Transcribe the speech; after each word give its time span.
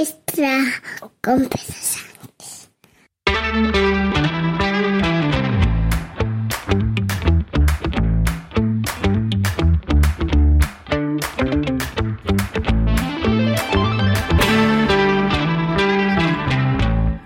extra 0.00 0.58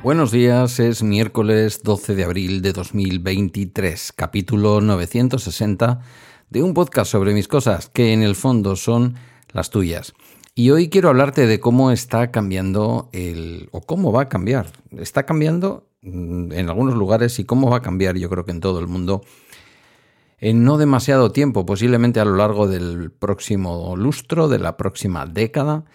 Buenos 0.03 0.33
días, 0.33 0.81
es 0.81 1.05
miércoles 1.05 1.81
12 1.85 2.17
de 2.17 2.25
abril 2.25 2.61
de 2.61 2.73
2023, 2.73 4.13
capítulo 4.17 4.81
960 4.81 6.01
de 6.51 6.63
un 6.65 6.75
podcast 6.75 7.13
sobre 7.13 7.35
mis 7.35 7.47
cosas 7.47 7.89
que 7.89 8.13
en 8.13 8.25
el 8.25 8.35
fondo 8.35 8.75
son 8.75 9.15
las 9.53 9.71
tuyas. 9.71 10.13
Y 10.55 10.71
hoy 10.71 10.89
quiero 10.89 11.09
hablarte 11.09 11.47
de 11.47 11.59
cómo 11.59 11.91
está 11.91 12.31
cambiando 12.31 13.09
el... 13.13 13.69
o 13.73 13.81
cómo 13.81 14.13
va 14.13 14.23
a 14.23 14.29
cambiar. 14.29 14.67
Está 14.97 15.27
cambiando 15.27 15.89
mm, 16.03 16.53
en 16.53 16.69
algunos 16.69 16.95
lugares 16.95 17.39
y 17.39 17.45
cómo 17.45 17.71
va 17.71 17.79
a 17.79 17.83
cambiar 17.83 18.17
yo 18.17 18.31
creo 18.31 18.45
que 18.45 18.53
en 18.53 18.61
todo 18.61 18.79
el 18.79 18.87
mundo 18.87 19.23
en 20.39 20.63
no 20.63 20.77
demasiado 20.77 21.33
tiempo, 21.33 21.65
posiblemente 21.65 22.21
a 22.21 22.25
lo 22.27 22.37
largo 22.37 22.69
del 22.69 23.11
próximo 23.11 23.97
lustro, 23.97 24.47
de 24.47 24.59
la 24.59 24.77
próxima 24.77 25.25
década, 25.25 25.87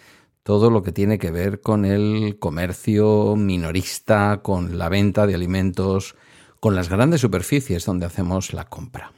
todo 0.42 0.70
lo 0.70 0.82
que 0.82 0.90
tiene 0.90 1.18
que 1.18 1.30
ver 1.30 1.60
con 1.60 1.84
el 1.84 2.36
comercio 2.40 3.36
minorista, 3.36 4.40
con 4.42 4.76
la 4.76 4.88
venta 4.88 5.26
de 5.28 5.36
alimentos, 5.36 6.16
con 6.58 6.74
las 6.74 6.88
grandes 6.88 7.20
superficies 7.20 7.84
donde 7.84 8.06
hacemos 8.06 8.52
la 8.52 8.64
compra. 8.64 9.12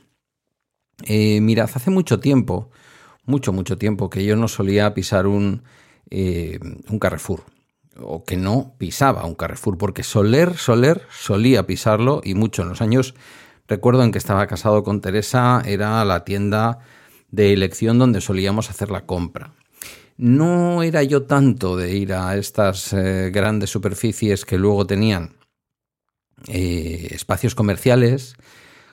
Eh, 1.05 1.41
mirad, 1.41 1.71
hace 1.73 1.91
mucho 1.91 2.21
tiempo, 2.21 2.71
mucho, 3.25 3.53
mucho 3.53 3.79
tiempo, 3.79 4.11
que 4.11 4.25
yo 4.25 4.37
no 4.37 4.49
solía 4.49 4.95
pisar 4.95 5.27
un, 5.27 5.63
eh, 6.11 6.59
un 6.89 6.99
Carrefour, 6.99 7.45
o 8.01 8.25
que 8.25 8.37
no 8.37 8.75
pisaba 8.79 9.25
un 9.25 9.35
Carrefour, 9.35 9.79
porque 9.79 10.03
Soler, 10.03 10.57
Soler 10.57 11.03
solía 11.11 11.67
pisarlo 11.67 12.21
y 12.25 12.35
mucho 12.35 12.63
en 12.63 12.69
los 12.69 12.81
años, 12.81 13.15
recuerdo 13.69 14.03
en 14.03 14.13
que 14.13 14.19
estaba 14.19 14.47
casado 14.47 14.83
con 14.83 15.01
Teresa, 15.01 15.63
era 15.65 16.05
la 16.05 16.25
tienda 16.25 16.81
de 17.31 17.53
elección 17.53 17.99
donde 17.99 18.21
solíamos 18.21 18.71
hacer 18.71 18.91
la 18.91 19.07
compra. 19.07 19.55
No 20.17 20.83
era 20.83 21.03
yo 21.03 21.23
tanto 21.23 21.77
de 21.77 21.97
ir 21.97 22.13
a 22.13 22.37
estas 22.37 22.93
eh, 22.93 23.31
grandes 23.33 23.71
superficies 23.71 24.45
que 24.45 24.59
luego 24.59 24.87
tenían 24.87 25.37
eh, 26.49 27.09
espacios 27.11 27.55
comerciales, 27.55 28.35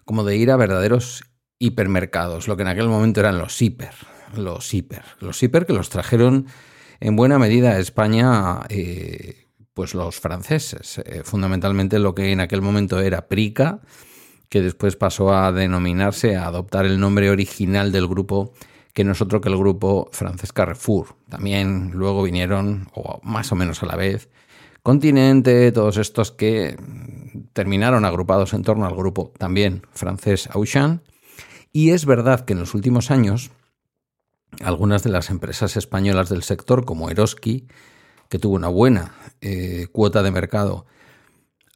como 0.06 0.23
de 0.23 0.38
ir 0.38 0.50
a 0.52 0.58
verdaderos 0.58 1.23
hipermercados, 1.59 2.48
lo 2.48 2.56
que 2.56 2.64
en 2.64 2.70
aquel 2.70 2.88
momento 2.88 3.20
eran 3.20 3.38
los 3.38 3.61
hiper, 3.61 3.94
los 4.36 4.74
hiper, 4.74 5.04
los 5.20 5.42
hiper 5.42 5.66
que 5.66 5.74
los 5.74 5.90
trajeron 5.90 6.48
en 7.00 7.16
buena 7.16 7.40
medida 7.40 7.72
a 7.72 7.80
España, 7.80 8.62
eh, 8.70 9.46
pues 9.74 9.94
los 9.94 10.20
franceses, 10.20 11.02
fundamentalmente 11.24 12.00
lo 12.00 12.14
que 12.14 12.32
en 12.32 12.42
aquel 12.42 12.62
momento 12.62 13.00
era 13.00 13.28
Prica, 13.28 13.80
que 14.50 14.62
después 14.62 14.96
pasó 14.96 15.34
a 15.34 15.52
denominarse, 15.52 16.36
a 16.36 16.48
adoptar 16.48 16.86
el 16.86 17.00
nombre 17.00 17.30
original 17.30 17.92
del 17.92 18.08
grupo 18.08 18.54
que 18.94 19.04
nosotros 19.04 19.42
que 19.42 19.50
el 19.50 19.58
grupo 19.58 20.10
francés 20.12 20.52
Carrefour. 20.52 21.16
También 21.30 21.92
luego 21.94 22.24
vinieron, 22.24 22.90
o 22.94 23.22
más 23.24 23.52
o 23.52 23.56
menos 23.56 23.82
a 23.84 23.86
la 23.86 23.96
vez, 23.96 24.30
Continente, 24.82 25.72
todos 25.72 25.98
estos 25.98 26.32
que 26.32 26.78
terminaron 27.54 28.06
agrupados 28.06 28.54
en 28.54 28.64
torno 28.64 28.86
al 28.86 28.96
grupo 28.96 29.34
también 29.38 29.84
francés 29.92 30.50
Auchan. 30.52 31.02
Y 31.72 31.92
es 31.92 32.06
verdad 32.06 32.46
que 32.46 32.54
en 32.54 32.60
los 32.60 32.74
últimos 32.74 33.12
años, 33.12 33.52
algunas 34.61 35.03
de 35.03 35.09
las 35.09 35.30
empresas 35.30 35.78
españolas 35.78 36.30
del 36.30 36.44
sector, 36.44 36.86
como 36.86 37.09
Eroski, 37.09 37.67
que 38.30 38.39
tuvo 38.39 38.55
una 38.55 38.67
buena 38.67 39.14
eh, 39.42 39.88
cuota 39.92 40.23
de 40.23 40.31
mercado, 40.31 40.86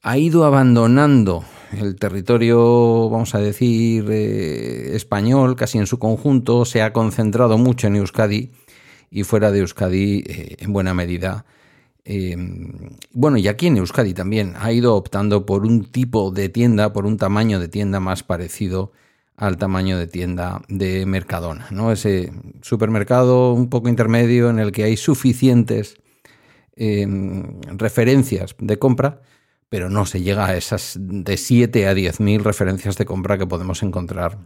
ha 0.02 0.18
ido 0.18 0.44
abandonando 0.44 1.46
el 1.72 1.96
territorio, 1.96 3.10
vamos 3.10 3.34
a 3.36 3.40
decir, 3.40 4.06
eh, 4.10 4.96
español, 4.96 5.56
casi 5.56 5.78
en 5.78 5.88
su 5.88 5.98
conjunto, 5.98 6.66
se 6.66 6.82
ha 6.82 6.94
concentrado 6.94 7.58
mucho 7.58 7.88
en 7.88 7.96
Euskadi 7.96 8.52
y 9.10 9.24
fuera 9.24 9.52
de 9.52 9.60
Euskadi 9.60 10.24
eh, 10.28 10.56
en 10.60 10.74
buena 10.74 10.94
medida. 10.94 11.46
Eh, 12.04 12.36
bueno, 13.14 13.38
y 13.38 13.48
aquí 13.48 13.68
en 13.68 13.78
Euskadi 13.78 14.14
también 14.14 14.56
ha 14.60 14.74
ido 14.74 14.96
optando 14.96 15.46
por 15.46 15.66
un 15.66 15.86
tipo 15.86 16.32
de 16.32 16.50
tienda, 16.50 16.92
por 16.92 17.06
un 17.06 17.18
tamaño 17.18 17.60
de 17.60 17.70
tienda 17.70 18.00
más 18.02 18.24
parecido 18.24 18.92
al 19.36 19.58
tamaño 19.58 19.98
de 19.98 20.08
tienda 20.08 20.62
de 20.68 21.06
Mercadona, 21.06 21.68
¿no? 21.72 21.92
Ese 21.92 22.32
supermercado 22.62 23.54
un 23.54 23.70
poco 23.70 23.90
intermedio 23.90 24.50
en 24.50 24.60
el 24.60 24.72
que 24.72 24.84
hay 24.84 24.98
suficientes 24.98 25.98
referencias 26.76 28.56
de 28.58 28.80
compra, 28.80 29.22
pero 29.70 29.90
no 29.90 30.06
se 30.06 30.22
llega 30.22 30.48
a 30.48 30.56
esas 30.56 30.98
de 31.00 31.38
7 31.38 31.88
a 31.88 31.94
10 31.94 32.20
mil 32.20 32.44
referencias 32.44 32.98
de 32.98 33.06
compra 33.06 33.38
que 33.38 33.48
podemos 33.48 33.84
encontrar 33.84 34.40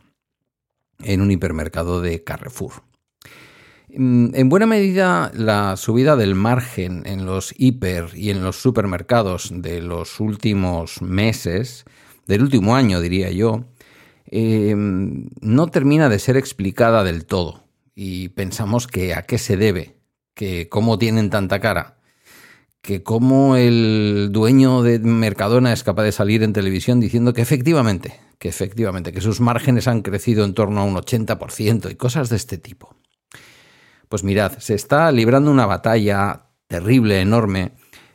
en 0.99 1.21
un 1.21 1.31
hipermercado 1.31 2.01
de 2.01 2.23
Carrefour. 2.23 2.83
Mm, 3.89 4.35
en 4.35 4.49
buena 4.49 4.65
medida, 4.65 5.31
la 5.33 5.77
subida 5.77 6.15
del 6.15 6.35
margen 6.35 7.03
en 7.05 7.25
los 7.25 7.53
hiper 7.57 8.09
y 8.13 8.29
en 8.29 8.43
los 8.43 8.57
supermercados 8.57 9.49
de 9.53 9.81
los 9.81 10.19
últimos 10.19 11.01
meses, 11.01 11.85
del 12.25 12.41
último 12.41 12.75
año 12.75 12.99
diría 12.99 13.31
yo, 13.31 13.65
em, 14.31 15.29
no 15.41 15.67
termina 15.67 16.09
de 16.09 16.19
ser 16.19 16.37
explicada 16.37 17.03
del 17.03 17.25
todo. 17.25 17.63
Y 17.95 18.29
pensamos 18.29 18.87
que 18.87 19.13
a 19.13 19.23
qué 19.23 19.37
se 19.37 19.57
debe, 19.57 19.97
que 20.33 20.69
cómo 20.69 20.99
tienen 20.99 21.29
tanta 21.29 21.59
cara 21.59 21.97
que 22.87 23.03
cómo 23.03 23.57
el 23.57 24.29
dueño 24.31 24.81
de 24.81 24.99
Mercadona 24.99 25.73
es 25.73 25.83
capaz 25.83 26.03
de 26.03 26.13
salir 26.13 26.41
en 26.41 26.53
televisión 26.53 27.01
diciendo 27.01 27.33
que 27.33 27.41
efectivamente, 27.41 28.17
que 28.39 28.47
efectivamente, 28.47 29.11
que 29.11 29.19
sus 29.19 29.41
márgenes 29.41 29.89
han 29.89 30.01
crecido 30.01 30.45
en 30.45 30.53
torno 30.53 30.79
a 30.79 30.83
un 30.85 30.95
80% 30.95 31.91
y 31.91 31.95
cosas 31.95 32.29
de 32.29 32.37
este 32.37 32.57
tipo. 32.57 32.95
Pues 34.07 34.23
mirad, 34.23 34.57
se 34.59 34.73
está 34.73 35.11
librando 35.11 35.51
una 35.51 35.65
batalla 35.65 36.45
terrible, 36.67 37.19
enorme. 37.19 37.73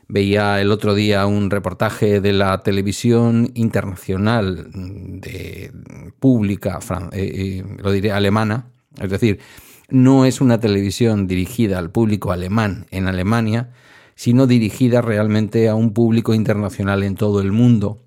Veía 0.08 0.60
el 0.60 0.72
otro 0.72 0.94
día 0.94 1.26
un 1.26 1.50
reportaje 1.50 2.20
de 2.20 2.32
la 2.32 2.62
televisión 2.62 3.50
internacional 3.54 4.68
de 4.72 5.72
pública, 6.18 6.78
eh, 7.12 7.32
eh, 7.34 7.64
lo 7.78 7.92
diré 7.92 8.12
alemana, 8.12 8.66
es 9.00 9.10
decir, 9.10 9.40
no 9.88 10.24
es 10.24 10.40
una 10.40 10.60
televisión 10.60 11.26
dirigida 11.26 11.78
al 11.78 11.90
público 11.90 12.32
alemán 12.32 12.86
en 12.90 13.08
Alemania, 13.08 13.70
sino 14.14 14.46
dirigida 14.46 15.00
realmente 15.02 15.68
a 15.68 15.74
un 15.74 15.92
público 15.92 16.34
internacional 16.34 17.02
en 17.02 17.14
todo 17.14 17.40
el 17.40 17.52
mundo, 17.52 18.02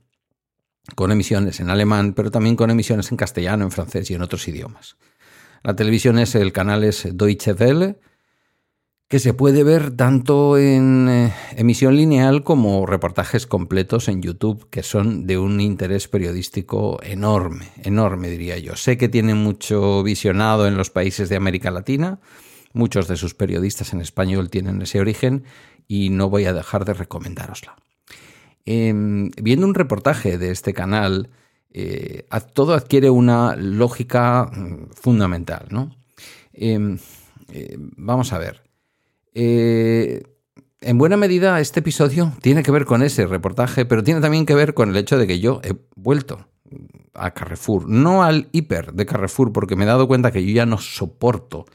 con 0.95 1.11
emisiones 1.11 1.59
en 1.59 1.69
alemán, 1.69 2.13
pero 2.13 2.31
también 2.31 2.55
con 2.55 2.69
emisiones 2.69 3.11
en 3.11 3.17
castellano, 3.17 3.65
en 3.65 3.71
francés 3.71 4.09
y 4.11 4.13
en 4.13 4.21
otros 4.21 4.47
idiomas. 4.47 4.97
La 5.63 5.75
televisión 5.75 6.19
es 6.19 6.35
el 6.35 6.51
canal 6.51 6.83
es 6.83 7.07
Deutsche 7.17 7.53
Welle, 7.53 7.97
que 9.15 9.19
se 9.19 9.33
puede 9.33 9.63
ver 9.63 9.91
tanto 9.91 10.57
en 10.57 11.07
eh, 11.07 11.33
emisión 11.55 11.95
lineal 11.95 12.43
como 12.43 12.85
reportajes 12.85 13.47
completos 13.47 14.09
en 14.09 14.21
YouTube, 14.21 14.67
que 14.69 14.83
son 14.83 15.25
de 15.25 15.37
un 15.37 15.61
interés 15.61 16.09
periodístico 16.09 16.99
enorme, 17.01 17.69
enorme 17.81 18.29
diría 18.29 18.57
yo. 18.57 18.75
Sé 18.75 18.97
que 18.97 19.07
tiene 19.07 19.33
mucho 19.33 20.03
visionado 20.03 20.67
en 20.67 20.75
los 20.75 20.89
países 20.89 21.29
de 21.29 21.37
América 21.37 21.71
Latina, 21.71 22.19
muchos 22.73 23.07
de 23.07 23.15
sus 23.15 23.35
periodistas 23.35 23.93
en 23.93 24.01
español 24.01 24.49
tienen 24.49 24.81
ese 24.81 24.99
origen 24.99 25.45
y 25.87 26.09
no 26.09 26.29
voy 26.29 26.43
a 26.43 26.51
dejar 26.51 26.83
de 26.83 26.93
recomendárosla. 26.93 27.77
Em, 28.65 29.31
viendo 29.41 29.65
un 29.65 29.75
reportaje 29.75 30.37
de 30.37 30.51
este 30.51 30.73
canal, 30.73 31.29
eh, 31.71 32.27
todo 32.53 32.73
adquiere 32.73 33.09
una 33.09 33.55
lógica 33.55 34.51
mm, 34.53 34.89
fundamental, 34.93 35.67
¿no? 35.69 35.95
Em, 36.51 36.97
eh, 37.53 37.77
vamos 37.79 38.33
a 38.33 38.39
ver. 38.39 38.64
Eh, 39.35 40.23
en 40.79 40.97
buena 40.97 41.17
medida 41.17 41.59
este 41.59 41.81
episodio 41.81 42.31
tiene 42.41 42.63
que 42.63 42.71
ver 42.71 42.85
con 42.85 43.03
ese 43.03 43.27
reportaje, 43.27 43.85
pero 43.85 44.01
tiene 44.01 44.21
también 44.21 44.45
que 44.45 44.55
ver 44.55 44.73
con 44.73 44.89
el 44.89 44.97
hecho 44.97 45.17
de 45.17 45.27
que 45.27 45.39
yo 45.39 45.59
he 45.63 45.75
vuelto 45.95 46.47
a 47.13 47.31
Carrefour, 47.31 47.87
no 47.87 48.23
al 48.23 48.47
hiper 48.53 48.93
de 48.93 49.05
Carrefour, 49.05 49.51
porque 49.51 49.75
me 49.75 49.83
he 49.83 49.87
dado 49.87 50.07
cuenta 50.07 50.31
que 50.31 50.45
yo 50.45 50.53
ya 50.53 50.65
no 50.65 50.77
soporto 50.77 51.65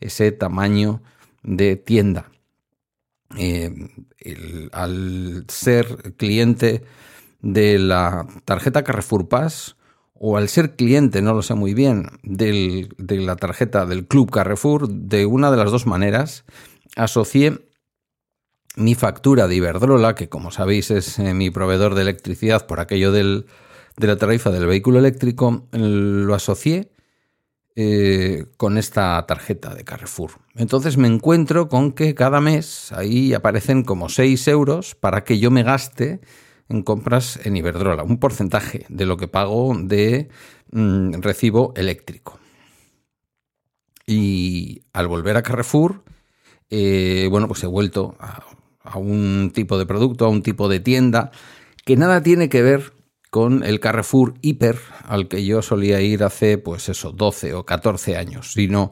ese 0.00 0.32
tamaño 0.32 1.02
de 1.42 1.76
tienda. 1.76 2.30
Eh, 3.36 3.72
al 4.72 5.44
ser 5.48 6.14
cliente 6.16 6.84
de 7.42 7.78
la 7.78 8.26
tarjeta 8.44 8.84
Carrefour 8.84 9.28
Pass 9.28 9.76
o 10.14 10.36
al 10.36 10.48
ser 10.48 10.76
cliente, 10.76 11.20
no 11.20 11.34
lo 11.34 11.42
sé 11.42 11.54
muy 11.54 11.74
bien, 11.74 12.06
de 12.22 12.88
la 13.08 13.36
tarjeta 13.36 13.86
del 13.86 14.06
Club 14.06 14.30
Carrefour, 14.30 14.88
de 14.88 15.26
una 15.26 15.50
de 15.50 15.56
las 15.56 15.70
dos 15.70 15.86
maneras, 15.86 16.44
asocié 16.96 17.58
mi 18.76 18.94
factura 18.94 19.46
de 19.46 19.56
Iberdrola, 19.56 20.14
que 20.14 20.28
como 20.28 20.50
sabéis 20.50 20.90
es 20.90 21.18
eh, 21.18 21.34
mi 21.34 21.50
proveedor 21.50 21.94
de 21.94 22.02
electricidad 22.02 22.66
por 22.66 22.80
aquello 22.80 23.12
de 23.12 23.44
la 23.96 24.16
tarifa 24.16 24.50
del 24.50 24.66
vehículo 24.66 24.98
eléctrico, 24.98 25.68
lo 25.72 26.34
asocié 26.34 26.90
eh, 27.76 28.46
con 28.56 28.78
esta 28.78 29.24
tarjeta 29.26 29.74
de 29.74 29.84
Carrefour. 29.84 30.32
Entonces 30.54 30.96
me 30.96 31.08
encuentro 31.08 31.68
con 31.68 31.92
que 31.92 32.14
cada 32.14 32.40
mes 32.40 32.92
ahí 32.92 33.34
aparecen 33.34 33.82
como 33.82 34.08
6 34.08 34.46
euros 34.48 34.94
para 34.94 35.24
que 35.24 35.38
yo 35.38 35.50
me 35.50 35.64
gaste 35.64 36.20
en 36.68 36.82
compras 36.82 37.40
en 37.44 37.56
Iberdrola, 37.56 38.04
un 38.04 38.18
porcentaje 38.18 38.86
de 38.88 39.06
lo 39.06 39.16
que 39.16 39.28
pago 39.28 39.74
de 39.76 40.28
mm, 40.70 41.14
recibo 41.20 41.72
eléctrico. 41.76 42.38
Y 44.06 44.82
al 44.92 45.08
volver 45.08 45.36
a 45.36 45.42
Carrefour, 45.42 46.02
eh, 46.70 47.28
bueno, 47.30 47.48
pues 47.48 47.62
he 47.64 47.66
vuelto 47.66 48.16
a, 48.18 48.42
un 48.98 49.50
tipo 49.54 49.78
de 49.78 49.86
producto, 49.86 50.26
a 50.26 50.28
un 50.28 50.42
tipo 50.42 50.68
de 50.68 50.80
tienda 50.80 51.30
que 51.84 51.96
nada 51.96 52.22
tiene 52.22 52.48
que 52.48 52.62
ver 52.62 52.92
con 53.30 53.64
el 53.64 53.80
Carrefour 53.80 54.34
Hiper 54.42 54.78
al 55.04 55.28
que 55.28 55.44
yo 55.44 55.62
solía 55.62 56.00
ir 56.00 56.22
hace, 56.22 56.58
pues 56.58 56.88
eso, 56.88 57.12
12 57.12 57.54
o 57.54 57.64
14 57.64 58.16
años, 58.16 58.52
sino 58.52 58.90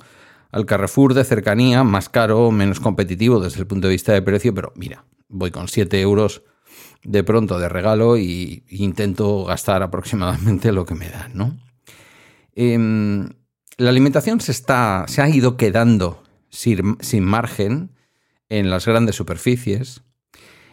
al 0.50 0.66
Carrefour 0.66 1.14
de 1.14 1.24
cercanía, 1.24 1.84
más 1.84 2.08
caro, 2.08 2.50
menos 2.50 2.80
competitivo 2.80 3.40
desde 3.40 3.60
el 3.60 3.66
punto 3.66 3.88
de 3.88 3.92
vista 3.92 4.12
de 4.12 4.22
precio, 4.22 4.52
pero 4.54 4.72
mira, 4.76 5.04
voy 5.28 5.50
con 5.50 5.68
7 5.68 6.00
euros 6.00 6.42
de 7.04 7.24
pronto 7.24 7.58
de 7.58 7.68
regalo 7.68 8.16
y, 8.16 8.64
intento 8.68 9.44
gastar 9.44 9.82
aproximadamente 9.82 10.72
lo 10.72 10.84
que 10.84 10.94
me 10.94 11.08
dan, 11.08 11.32
¿no? 11.34 11.56
Em, 12.54 13.28
la 13.78 13.90
alimentación 13.90 14.40
se, 14.40 14.52
está, 14.52 15.06
se 15.08 15.22
ha 15.22 15.28
ido 15.28 15.56
quedando 15.56 16.21
sin, 16.52 17.24
margen 17.24 17.90
en 18.48 18.70
las 18.70 18.86
grandes 18.86 19.16
superficies 19.16 20.02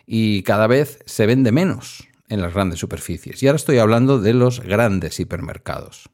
y 0.05 0.43
cada 0.43 0.67
vez 0.67 0.99
se 1.05 1.25
vende 1.25 1.51
menos 1.51 2.07
en 2.27 2.41
las 2.41 2.53
grandes 2.53 2.79
superficies. 2.79 3.41
Y 3.41 3.47
ahora 3.47 3.55
estoy 3.55 3.79
hablando 3.79 4.19
de 4.19 4.33
los 4.33 4.59
grandes 4.59 5.19
hipermercados. 5.19 6.09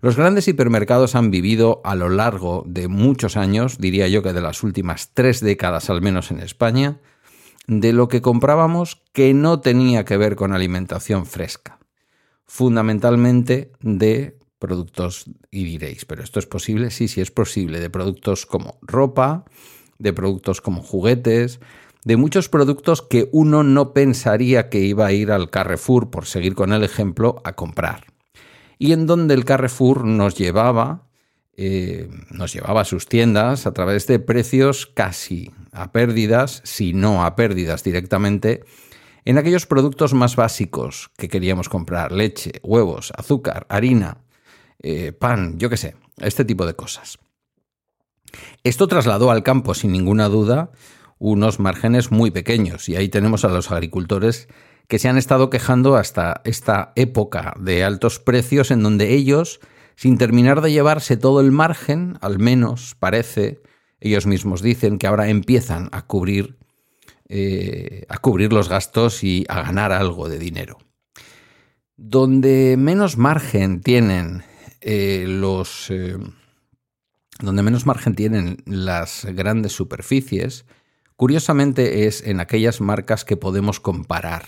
Los 0.00 0.16
grandes 0.16 0.48
hipermercados 0.48 1.14
han 1.14 1.30
vivido 1.30 1.80
a 1.84 1.94
lo 1.94 2.08
largo 2.08 2.64
de 2.66 2.88
muchos 2.88 3.36
años, 3.36 3.78
diría 3.78 4.08
yo 4.08 4.22
que 4.22 4.32
de 4.32 4.40
las 4.40 4.62
últimas 4.62 5.10
tres 5.14 5.40
décadas 5.40 5.88
al 5.90 6.02
menos 6.02 6.30
en 6.30 6.40
España, 6.40 7.00
de 7.66 7.92
lo 7.92 8.08
que 8.08 8.22
comprábamos 8.22 9.02
que 9.12 9.34
no 9.34 9.60
tenía 9.60 10.04
que 10.04 10.16
ver 10.16 10.36
con 10.36 10.52
alimentación 10.52 11.26
fresca. 11.26 11.78
Fundamentalmente 12.46 13.72
de 13.80 14.35
productos, 14.58 15.26
y 15.50 15.64
diréis, 15.64 16.04
pero 16.04 16.22
esto 16.22 16.38
es 16.38 16.46
posible, 16.46 16.90
sí, 16.90 17.08
sí 17.08 17.20
es 17.20 17.30
posible, 17.30 17.80
de 17.80 17.90
productos 17.90 18.46
como 18.46 18.78
ropa, 18.82 19.44
de 19.98 20.12
productos 20.12 20.60
como 20.60 20.82
juguetes, 20.82 21.60
de 22.04 22.16
muchos 22.16 22.48
productos 22.48 23.02
que 23.02 23.28
uno 23.32 23.62
no 23.62 23.92
pensaría 23.92 24.68
que 24.68 24.80
iba 24.80 25.06
a 25.06 25.12
ir 25.12 25.32
al 25.32 25.50
Carrefour, 25.50 26.10
por 26.10 26.26
seguir 26.26 26.54
con 26.54 26.72
el 26.72 26.84
ejemplo, 26.84 27.40
a 27.44 27.54
comprar. 27.54 28.04
Y 28.78 28.92
en 28.92 29.06
donde 29.06 29.34
el 29.34 29.44
Carrefour 29.44 30.04
nos 30.04 30.36
llevaba, 30.36 31.08
eh, 31.56 32.08
nos 32.30 32.52
llevaba 32.52 32.82
a 32.82 32.84
sus 32.84 33.06
tiendas 33.06 33.66
a 33.66 33.72
través 33.72 34.06
de 34.06 34.18
precios 34.18 34.86
casi 34.86 35.50
a 35.72 35.90
pérdidas, 35.90 36.60
si 36.64 36.92
no 36.92 37.24
a 37.24 37.34
pérdidas 37.34 37.82
directamente, 37.82 38.62
en 39.24 39.38
aquellos 39.38 39.66
productos 39.66 40.14
más 40.14 40.36
básicos 40.36 41.10
que 41.16 41.28
queríamos 41.28 41.68
comprar, 41.68 42.12
leche, 42.12 42.60
huevos, 42.62 43.12
azúcar, 43.16 43.66
harina, 43.68 44.18
eh, 44.82 45.12
pan, 45.12 45.58
yo 45.58 45.70
qué 45.70 45.76
sé, 45.76 45.96
este 46.18 46.44
tipo 46.44 46.66
de 46.66 46.74
cosas. 46.74 47.18
Esto 48.64 48.88
trasladó 48.88 49.30
al 49.30 49.42
campo, 49.42 49.74
sin 49.74 49.92
ninguna 49.92 50.28
duda, 50.28 50.70
unos 51.18 51.60
márgenes 51.60 52.10
muy 52.10 52.30
pequeños 52.30 52.88
y 52.88 52.96
ahí 52.96 53.08
tenemos 53.08 53.44
a 53.44 53.48
los 53.48 53.70
agricultores 53.70 54.48
que 54.88 54.98
se 54.98 55.08
han 55.08 55.16
estado 55.16 55.50
quejando 55.50 55.96
hasta 55.96 56.42
esta 56.44 56.92
época 56.94 57.54
de 57.58 57.84
altos 57.84 58.20
precios 58.20 58.70
en 58.70 58.82
donde 58.82 59.14
ellos, 59.14 59.60
sin 59.96 60.18
terminar 60.18 60.60
de 60.60 60.72
llevarse 60.72 61.16
todo 61.16 61.40
el 61.40 61.50
margen, 61.50 62.18
al 62.20 62.38
menos 62.38 62.94
parece, 62.98 63.60
ellos 63.98 64.26
mismos 64.26 64.62
dicen 64.62 64.98
que 64.98 65.06
ahora 65.06 65.28
empiezan 65.28 65.88
a 65.92 66.06
cubrir, 66.06 66.58
eh, 67.28 68.04
a 68.08 68.18
cubrir 68.18 68.52
los 68.52 68.68
gastos 68.68 69.24
y 69.24 69.44
a 69.48 69.62
ganar 69.62 69.92
algo 69.92 70.28
de 70.28 70.38
dinero. 70.38 70.78
Donde 71.96 72.76
menos 72.78 73.16
margen 73.16 73.80
tienen 73.80 74.44
eh, 74.86 75.24
los... 75.26 75.90
Eh, 75.90 76.16
donde 77.40 77.62
menos 77.62 77.84
margen 77.84 78.14
tienen 78.14 78.62
las 78.64 79.26
grandes 79.26 79.72
superficies, 79.72 80.64
curiosamente 81.16 82.06
es 82.06 82.22
en 82.22 82.40
aquellas 82.40 82.80
marcas 82.80 83.24
que 83.24 83.36
podemos 83.36 83.80
comparar. 83.80 84.44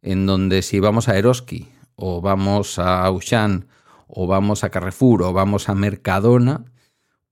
En 0.00 0.24
donde 0.24 0.62
si 0.62 0.78
vamos 0.80 1.08
a 1.08 1.18
Eroski, 1.18 1.68
o 1.96 2.22
vamos 2.22 2.78
a 2.78 3.04
Auchan, 3.04 3.66
o 4.06 4.26
vamos 4.26 4.64
a 4.64 4.70
Carrefour, 4.70 5.24
o 5.24 5.32
vamos 5.32 5.68
a 5.68 5.74
Mercadona, 5.74 6.64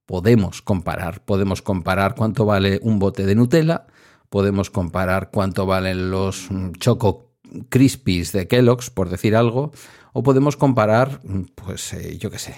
podemos 0.04 0.60
comparar. 0.60 1.24
Podemos 1.24 1.62
comparar 1.62 2.14
cuánto 2.14 2.44
vale 2.44 2.80
un 2.82 2.98
bote 2.98 3.24
de 3.24 3.36
Nutella, 3.36 3.86
podemos 4.28 4.70
comparar 4.70 5.30
cuánto 5.30 5.66
valen 5.66 6.10
los 6.10 6.50
mm, 6.50 6.72
Choco 6.72 7.31
Crispies 7.68 8.32
de 8.32 8.48
Kellogg's, 8.48 8.90
por 8.90 9.08
decir 9.08 9.36
algo, 9.36 9.72
o 10.12 10.22
podemos 10.22 10.56
comparar, 10.56 11.20
pues 11.54 11.92
eh, 11.94 12.18
yo 12.18 12.30
qué 12.30 12.38
sé, 12.38 12.54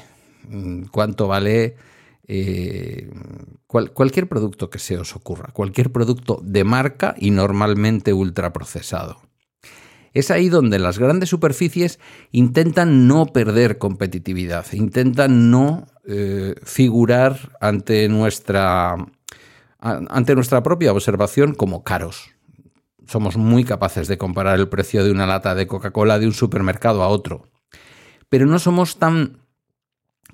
mm, 0.48 0.84
cuánto 0.90 1.28
vale 1.28 1.76
eh, 2.26 3.10
cualquier 3.66 4.28
producto 4.28 4.70
que 4.70 4.78
se 4.78 4.96
os 4.96 5.14
ocurra, 5.14 5.50
cualquier 5.52 5.92
producto 5.92 6.40
de 6.42 6.64
marca 6.64 7.14
y 7.18 7.30
normalmente 7.30 8.12
ultraprocesado. 8.12 9.20
Es 10.14 10.30
ahí 10.30 10.48
donde 10.48 10.78
las 10.78 10.98
grandes 10.98 11.28
superficies 11.28 11.98
intentan 12.30 13.08
no 13.08 13.26
perder 13.26 13.78
competitividad, 13.78 14.64
intentan 14.72 15.50
no 15.50 15.86
eh, 16.06 16.54
figurar 16.62 17.56
ante 17.60 18.08
nuestra, 18.08 18.94
ante 19.80 20.34
nuestra 20.36 20.62
propia 20.62 20.92
observación 20.92 21.52
como 21.52 21.82
caros. 21.82 22.33
Somos 23.06 23.36
muy 23.36 23.64
capaces 23.64 24.08
de 24.08 24.18
comparar 24.18 24.58
el 24.58 24.68
precio 24.68 25.04
de 25.04 25.10
una 25.10 25.26
lata 25.26 25.54
de 25.54 25.66
Coca-Cola 25.66 26.18
de 26.18 26.26
un 26.26 26.32
supermercado 26.32 27.02
a 27.02 27.08
otro, 27.08 27.48
pero 28.28 28.46
no 28.46 28.58
somos 28.58 28.98
tan 28.98 29.38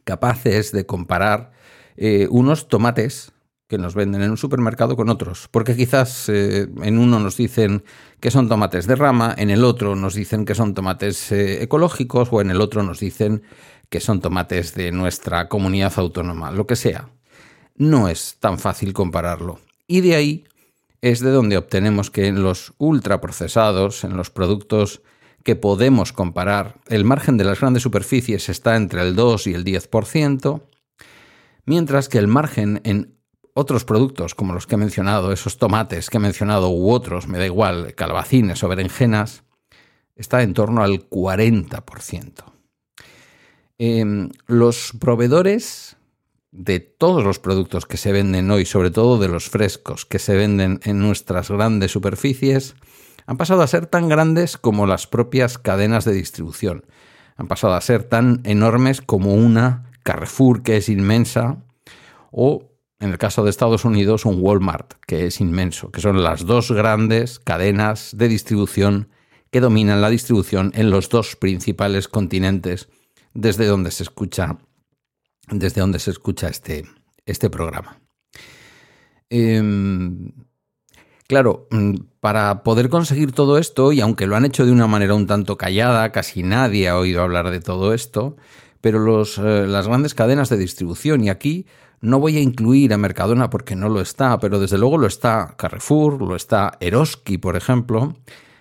capaces 0.05 0.73
de 0.73 0.87
comparar 0.87 1.53
eh, 1.97 2.29
unos 2.31 2.69
tomates 2.69 3.33
que 3.71 3.79
nos 3.79 3.95
venden 3.95 4.23
en 4.23 4.33
un 4.33 4.37
supermercado 4.37 4.97
con 4.97 5.09
otros, 5.11 5.49
porque 5.51 5.77
quizás 5.77 6.29
eh, 6.29 6.67
en 6.83 6.99
uno 6.99 7.21
nos 7.21 7.37
dicen 7.37 7.85
que 8.19 8.33
son 8.33 8.49
tomates 8.49 8.89
de 8.89 8.97
rama, 8.97 9.33
en 9.39 9.49
el 9.49 9.63
otro 9.63 9.95
nos 9.95 10.15
dicen 10.15 10.45
que 10.45 10.57
son 10.57 10.75
tomates 10.75 11.31
eh, 11.31 11.63
ecológicos 11.63 12.29
o 12.33 12.41
en 12.41 12.51
el 12.51 12.61
otro 12.61 12.83
nos 12.83 12.99
dicen 12.99 13.43
que 13.89 14.01
son 14.01 14.21
tomates 14.21 14.75
de 14.75 14.91
nuestra 14.91 15.49
comunidad 15.49 15.93
autónoma, 15.97 16.51
lo 16.51 16.67
que 16.67 16.75
sea. 16.75 17.11
No 17.77 18.09
es 18.09 18.37
tan 18.41 18.59
fácil 18.59 18.93
compararlo. 18.93 19.61
Y 19.87 20.01
de 20.01 20.17
ahí 20.17 20.45
es 21.03 21.21
de 21.21 21.31
donde 21.31 21.57
obtenemos 21.57 22.11
que 22.11 22.27
en 22.27 22.43
los 22.43 22.75
ultraprocesados, 22.79 24.05
en 24.05 24.17
los 24.17 24.31
productos 24.31 25.03
que 25.43 25.57
podemos 25.57 26.13
comparar, 26.13 26.81
el 26.89 27.05
margen 27.05 27.37
de 27.37 27.45
las 27.45 27.61
grandes 27.61 27.83
superficies 27.83 28.49
está 28.49 28.77
entre 28.77 29.03
el 29.03 29.17
2 29.17 29.47
y 29.47 29.55
el 29.55 29.65
10%, 29.65 30.63
mientras 31.65 32.09
que 32.09 32.19
el 32.19 32.27
margen 32.27 32.81
en 32.85 33.15
otros 33.55 33.85
productos 33.85 34.35
como 34.35 34.53
los 34.53 34.67
que 34.67 34.75
he 34.75 34.79
mencionado, 34.79 35.33
esos 35.33 35.59
tomates 35.59 36.11
que 36.11 36.19
he 36.19 36.21
mencionado 36.21 36.71
u 36.71 36.91
otros, 36.91 37.27
me 37.27 37.39
da 37.39 37.47
igual, 37.47 37.95
calabacines 37.95 38.63
o 38.63 38.69
berenjenas, 38.69 39.43
está 40.15 40.43
en 40.43 40.55
torno 40.55 40.83
al 40.83 41.09
40%. 41.09 42.53
Em, 43.79 44.29
los 44.47 44.93
proveedores 45.01 45.97
de 46.53 46.81
todos 46.81 47.25
los 47.25 47.39
productos 47.39 47.87
que 47.87 47.97
se 47.97 48.13
venden 48.13 48.51
hoy, 48.51 48.65
sobre 48.65 48.91
todo 48.91 49.19
de 49.19 49.29
los 49.29 49.49
frescos 49.49 50.05
que 50.05 50.19
se 50.19 50.35
venden 50.35 50.81
en 50.85 50.99
nuestras 50.99 51.51
grandes 51.51 51.93
superficies, 51.93 52.75
han 53.27 53.37
pasado 53.37 53.63
a 53.63 53.67
ser 53.69 53.87
tan 53.87 54.09
grandes 54.09 54.57
como 54.57 54.87
las 54.87 55.07
propias 55.07 55.59
cadenas 55.59 56.05
de 56.05 56.13
distribución. 56.13 56.85
Han 57.37 57.47
pasado 57.47 57.75
a 57.75 57.81
ser 57.81 58.05
tan 58.05 58.41
enormes 58.45 59.01
como 59.01 59.35
una 59.35 59.91
Carrefour, 60.03 60.63
que 60.63 60.77
es 60.77 60.89
inmensa, 60.89 61.63
o 62.33 62.71
en 62.99 63.11
el 63.11 63.19
caso 63.19 63.45
de 63.45 63.51
Estados 63.51 63.85
Unidos, 63.85 64.25
un 64.25 64.39
Walmart, 64.41 64.95
que 65.07 65.27
es 65.27 65.41
inmenso, 65.41 65.91
que 65.91 66.01
son 66.01 66.23
las 66.23 66.45
dos 66.45 66.71
grandes 66.71 67.39
cadenas 67.39 68.11
de 68.17 68.29
distribución 68.29 69.09
que 69.51 69.61
dominan 69.61 70.01
la 70.01 70.11
distribución 70.11 70.73
en 70.75 70.91
los 70.91 71.09
dos 71.09 71.37
principales 71.37 72.09
continentes 72.09 72.89
desde 73.33 73.67
donde 73.67 73.91
se 73.91 74.03
escucha, 74.03 74.59
desde 75.51 75.81
donde 75.81 75.99
se 75.99 76.11
escucha 76.11 76.49
este, 76.49 76.85
este 77.27 77.51
programa. 77.51 78.01
Em, 79.29 80.33
claro, 81.29 81.69
mm, 81.71 81.95
para 82.21 82.63
poder 82.63 82.89
conseguir 82.89 83.33
todo 83.33 83.59
esto, 83.59 83.93
y 83.93 84.01
aunque 84.01 84.27
lo 84.27 84.37
han 84.37 84.45
hecho 84.45 84.67
de 84.67 84.73
una 84.73 84.87
manera 84.87 85.15
un 85.15 85.27
tanto 85.27 85.57
callada, 85.57 86.11
casi 86.13 86.43
nadie 86.43 86.89
ha 86.89 86.99
oído 86.99 87.23
hablar 87.23 87.51
de 87.51 87.61
todo 87.61 87.95
esto, 87.95 88.37
pero 88.81 88.99
los, 88.99 89.39
eh, 89.39 89.67
las 89.67 89.87
grandes 89.87 90.15
cadenas 90.15 90.49
de 90.49 90.57
distribución, 90.57 91.23
y 91.25 91.29
aquí 91.29 91.67
no 92.01 92.19
voy 92.19 92.39
a 92.39 92.41
incluir 92.41 92.93
a 92.93 92.99
Mercadona 92.99 93.51
porque 93.51 93.77
no 93.77 93.89
lo 93.89 94.01
está, 94.01 94.39
pero 94.39 94.59
desde 94.59 94.79
luego 94.79 94.99
lo 94.99 95.07
está 95.07 95.55
Carrefour, 95.59 96.23
lo 96.23 96.35
está 96.35 96.73
Eroski, 96.81 97.39
por 97.39 97.57
ejemplo, 97.57 98.15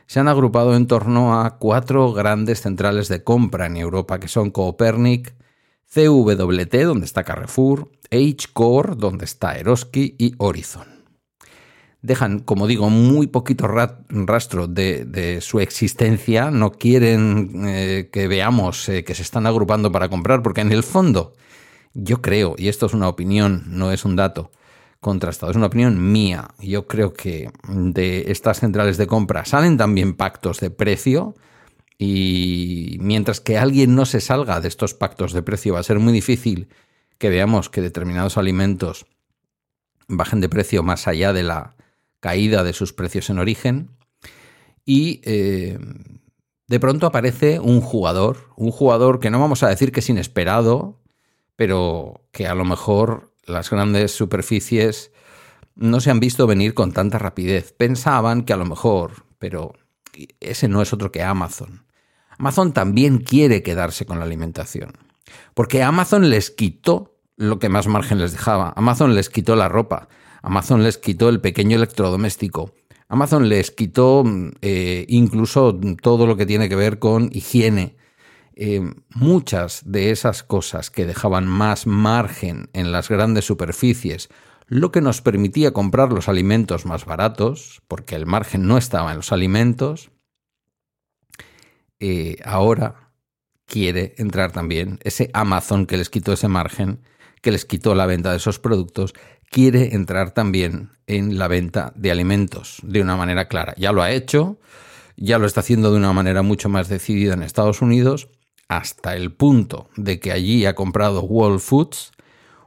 se 0.07 0.19
han 0.19 0.27
agrupado 0.27 0.75
en 0.75 0.87
torno 0.87 1.39
a 1.39 1.57
cuatro 1.57 2.11
grandes 2.13 2.61
centrales 2.61 3.07
de 3.07 3.23
compra 3.23 3.67
en 3.67 3.77
Europa, 3.77 4.19
que 4.19 4.27
son 4.27 4.51
Copernic, 4.51 5.35
CWT, 5.93 6.75
donde 6.83 7.05
está 7.05 7.23
Carrefour, 7.23 7.89
H-Core, 8.11 8.95
donde 8.95 9.25
está 9.25 9.57
Eroski 9.57 10.15
y 10.17 10.33
Horizon. 10.37 10.87
Dejan, 12.01 12.39
como 12.39 12.67
digo, 12.67 12.89
muy 12.89 13.27
poquito 13.27 13.67
rastro 13.67 14.67
de, 14.67 15.39
su 15.41 15.59
existencia, 15.59 16.49
no 16.49 16.71
quieren 16.71 17.67
eh, 17.67 18.09
que 18.11 18.27
veamos 18.27 18.87
eh, 18.87 19.03
que 19.03 19.15
se 19.15 19.23
están 19.23 19.45
agrupando 19.45 19.91
para 19.91 20.07
comprar, 20.07 20.41
porque 20.41 20.61
en 20.61 20.71
el 20.71 20.83
fondo 20.83 21.33
yo 21.93 22.21
creo, 22.21 22.55
y 22.57 22.69
esto 22.69 22.85
es 22.85 22.93
una 22.93 23.09
opinión, 23.09 23.63
no 23.67 23.91
es 23.91 24.05
un 24.05 24.15
dato 24.15 24.51
contrastado, 25.01 25.51
es 25.51 25.57
una 25.57 25.65
opinión 25.65 26.11
mía, 26.11 26.49
yo 26.59 26.87
creo 26.87 27.13
que 27.13 27.51
de 27.67 28.25
estas 28.31 28.59
centrales 28.59 28.97
de 28.97 29.07
compra 29.07 29.43
salen 29.43 29.77
también 29.77 30.13
pactos 30.13 30.59
de 30.59 30.69
precio, 30.69 31.35
y 32.01 32.95
mientras 33.01 33.41
que 33.41 33.57
alguien 33.57 33.93
no 33.93 34.05
se 34.05 34.21
salga 34.21 34.61
de 34.61 34.69
estos 34.69 34.93
pactos 34.93 35.33
de 35.33 35.43
precio, 35.43 35.73
va 35.73 35.81
a 35.81 35.83
ser 35.83 35.99
muy 35.99 36.13
difícil 36.13 36.69
que 37.17 37.27
veamos 37.27 37.69
que 37.69 37.81
determinados 37.81 38.37
alimentos 38.37 39.05
bajen 40.07 40.39
de 40.39 40.47
precio 40.47 40.81
más 40.81 41.09
allá 41.09 41.33
de 41.33 41.43
la 41.43 41.75
caída 42.21 42.63
de 42.63 42.71
sus 42.71 42.93
precios 42.93 43.29
en 43.29 43.37
origen. 43.37 43.89
Y 44.85 45.19
eh, 45.25 45.77
de 46.67 46.79
pronto 46.79 47.05
aparece 47.05 47.59
un 47.59 47.81
jugador, 47.81 48.47
un 48.55 48.71
jugador 48.71 49.19
que 49.19 49.29
no 49.29 49.41
vamos 49.41 49.61
a 49.63 49.67
decir 49.67 49.91
que 49.91 49.99
es 49.99 50.09
inesperado, 50.09 51.01
pero 51.57 52.23
que 52.31 52.47
a 52.47 52.55
lo 52.55 52.63
mejor 52.63 53.33
las 53.45 53.69
grandes 53.69 54.11
superficies 54.11 55.11
no 55.75 55.99
se 55.99 56.11
han 56.11 56.21
visto 56.21 56.47
venir 56.47 56.73
con 56.73 56.93
tanta 56.93 57.19
rapidez. 57.19 57.73
Pensaban 57.73 58.43
que 58.43 58.53
a 58.53 58.57
lo 58.57 58.65
mejor, 58.65 59.25
pero 59.37 59.73
ese 60.39 60.69
no 60.69 60.81
es 60.81 60.93
otro 60.93 61.11
que 61.11 61.23
Amazon. 61.23 61.88
Amazon 62.39 62.71
también 62.73 63.19
quiere 63.19 63.61
quedarse 63.61 64.05
con 64.05 64.19
la 64.19 64.25
alimentación. 64.25 64.93
Porque 65.53 65.83
Amazon 65.83 66.29
les 66.29 66.49
quitó 66.49 67.19
lo 67.35 67.59
que 67.59 67.69
más 67.69 67.87
margen 67.87 68.19
les 68.19 68.31
dejaba. 68.31 68.73
Amazon 68.75 69.13
les 69.13 69.29
quitó 69.29 69.55
la 69.55 69.67
ropa. 69.67 70.07
Amazon 70.41 70.81
les 70.83 70.97
quitó 70.97 71.27
el 71.29 71.41
pequeño 71.41 71.75
electrodoméstico. 71.75 72.73
Amazon 73.09 73.49
les 73.49 73.71
quitó 73.71 74.23
eh, 74.61 75.05
incluso 75.09 75.77
todo 76.01 76.27
lo 76.27 76.37
que 76.37 76.45
tiene 76.45 76.69
que 76.69 76.75
ver 76.75 76.99
con 76.99 77.29
higiene. 77.33 77.97
Eh, 78.55 78.81
muchas 79.13 79.81
de 79.85 80.11
esas 80.11 80.43
cosas 80.43 80.91
que 80.91 81.05
dejaban 81.05 81.47
más 81.47 81.87
margen 81.87 82.69
en 82.73 82.91
las 82.91 83.09
grandes 83.09 83.45
superficies, 83.45 84.29
lo 84.67 84.91
que 84.91 85.01
nos 85.01 85.21
permitía 85.21 85.71
comprar 85.71 86.11
los 86.11 86.27
alimentos 86.27 86.85
más 86.85 87.05
baratos, 87.05 87.81
porque 87.87 88.15
el 88.15 88.25
margen 88.25 88.67
no 88.67 88.77
estaba 88.77 89.11
en 89.11 89.17
los 89.17 89.31
alimentos, 89.31 90.11
eh, 91.99 92.37
ahora 92.43 93.11
quiere 93.65 94.15
entrar 94.17 94.51
también, 94.51 94.99
ese 95.03 95.29
Amazon 95.33 95.85
que 95.85 95.97
les 95.97 96.09
quitó 96.09 96.33
ese 96.33 96.47
margen, 96.47 97.01
que 97.41 97.51
les 97.51 97.65
quitó 97.65 97.95
la 97.95 98.05
venta 98.05 98.31
de 98.31 98.37
esos 98.37 98.59
productos, 98.59 99.13
quiere 99.49 99.95
entrar 99.95 100.31
también 100.31 100.91
en 101.07 101.37
la 101.37 101.47
venta 101.47 101.93
de 101.95 102.11
alimentos 102.11 102.79
de 102.83 103.01
una 103.01 103.15
manera 103.15 103.47
clara. 103.47 103.73
Ya 103.77 103.91
lo 103.91 104.01
ha 104.01 104.11
hecho, 104.11 104.59
ya 105.15 105.37
lo 105.37 105.45
está 105.45 105.59
haciendo 105.61 105.91
de 105.91 105.97
una 105.97 106.13
manera 106.13 106.41
mucho 106.41 106.69
más 106.69 106.89
decidida 106.89 107.33
en 107.33 107.43
Estados 107.43 107.81
Unidos, 107.81 108.29
hasta 108.67 109.15
el 109.15 109.31
punto 109.33 109.89
de 109.95 110.19
que 110.19 110.31
allí 110.31 110.65
ha 110.65 110.75
comprado 110.75 111.21
Whole 111.21 111.59
Foods, 111.59 112.11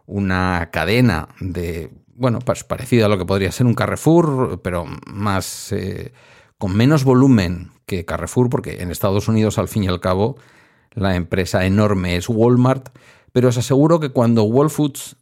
una 0.07 0.71
cadena 0.73 1.29
de, 1.41 1.91
bueno, 2.15 2.39
pues 2.41 2.65
parecida 2.65 3.07
a 3.07 3.09
lo 3.09 3.19
que 3.19 3.25
podría 3.25 3.53
ser 3.53 3.67
un 3.67 3.75
Carrefour, 3.75 4.61
pero 4.63 4.87
más... 5.07 5.73
Eh, 5.73 6.13
con 6.63 6.77
menos 6.77 7.03
volumen 7.03 7.73
que 7.97 8.05
Carrefour, 8.05 8.49
porque 8.49 8.83
en 8.83 8.91
Estados 8.91 9.29
Unidos, 9.29 9.59
al 9.59 9.69
fin 9.69 9.85
y 9.85 9.89
al 9.89 10.01
cabo, 10.01 10.37
la 10.93 11.17
empresa 11.17 11.67
enorme 11.67 12.17
es 12.17 12.29
Walmart, 12.29 12.89
pero 13.33 13.49
os 13.49 13.59
aseguro 13.59 14.01
que 14.01 14.11
cuando 14.11 14.45
Whole 14.45 14.71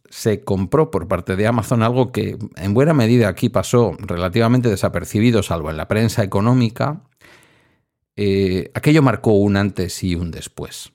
se 0.09 0.43
compró 0.43 0.91
por 0.91 1.07
parte 1.07 1.35
de 1.35 1.47
Amazon, 1.47 1.83
algo 1.83 2.11
que 2.11 2.37
en 2.55 2.73
buena 2.73 2.93
medida 2.93 3.29
aquí 3.29 3.49
pasó 3.49 3.95
relativamente 3.99 4.69
desapercibido, 4.69 5.43
salvo 5.43 5.69
en 5.69 5.77
la 5.77 5.87
prensa 5.87 6.23
económica, 6.23 7.03
eh, 8.15 8.71
aquello 8.73 9.01
marcó 9.01 9.31
un 9.33 9.55
antes 9.57 10.03
y 10.03 10.15
un 10.15 10.31
después. 10.31 10.91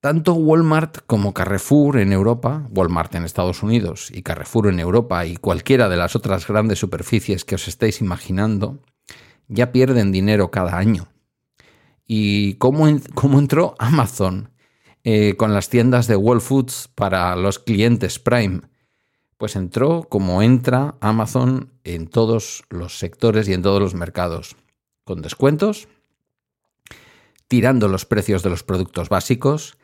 Tanto 0.00 0.34
Walmart 0.34 0.98
como 1.06 1.34
Carrefour 1.34 1.98
en 1.98 2.12
Europa, 2.12 2.66
Walmart 2.70 3.14
en 3.16 3.24
Estados 3.24 3.62
Unidos 3.62 4.10
y 4.10 4.22
Carrefour 4.22 4.68
en 4.68 4.80
Europa 4.80 5.26
y 5.26 5.36
cualquiera 5.36 5.88
de 5.88 5.98
las 5.98 6.16
otras 6.16 6.46
grandes 6.48 6.78
superficies 6.78 7.44
que 7.44 7.56
os 7.56 7.68
estéis 7.68 8.00
imaginando, 8.00 8.80
ya 9.50 9.72
pierden 9.72 10.12
dinero 10.12 10.50
cada 10.50 10.78
año. 10.78 11.08
¿Y 12.06 12.54
cómo, 12.54 12.88
entró 12.88 13.74
Amazon 13.78 14.50
eh, 15.04 15.36
con 15.36 15.52
las 15.52 15.68
tiendas 15.68 16.06
de 16.06 16.16
Whole 16.16 16.40
Foods 16.40 16.88
para 16.94 17.36
los 17.36 17.58
clientes 17.58 18.18
Prime? 18.18 18.62
Pues 19.36 19.56
entró 19.56 20.04
como 20.08 20.42
entra 20.42 20.96
Amazon 21.00 21.72
en 21.84 22.08
todos 22.08 22.64
los 22.70 22.98
sectores 22.98 23.48
y 23.48 23.52
en 23.52 23.62
todos 23.62 23.80
los 23.80 23.94
mercados, 23.94 24.56
con 25.04 25.22
descuentos, 25.22 25.88
tirando 27.48 27.88
los 27.88 28.06
precios 28.06 28.42
de 28.42 28.50
los 28.50 28.62
productos 28.62 29.08
básicos 29.08 29.76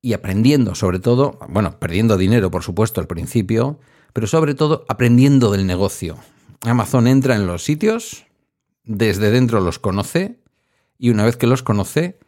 y 0.00 0.12
aprendiendo 0.12 0.74
sobre 0.74 0.98
todo, 0.98 1.38
bueno, 1.48 1.78
perdiendo 1.78 2.16
dinero 2.16 2.50
por 2.50 2.62
supuesto 2.62 3.00
al 3.00 3.06
principio, 3.06 3.78
pero 4.12 4.26
sobre 4.26 4.54
todo 4.54 4.84
aprendiendo 4.88 5.50
del 5.50 5.66
negocio. 5.66 6.18
Amazon 6.62 7.06
entra 7.06 7.34
en 7.34 7.46
los 7.46 7.64
sitios, 7.64 8.26
desde 8.84 9.30
dentro 9.30 9.60
los 9.60 9.78
conoce 9.78 10.38
y 10.98 11.10
una 11.10 11.24
vez 11.24 11.36
que 11.36 11.46
los 11.46 11.62
conoce, 11.62 12.18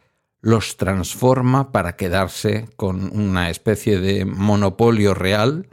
los 0.41 0.77
transforma 0.77 1.71
para 1.71 1.95
quedarse 1.95 2.67
con 2.75 3.17
una 3.17 3.49
especie 3.49 3.99
de 3.99 4.25
monopolio 4.25 5.13
real, 5.13 5.67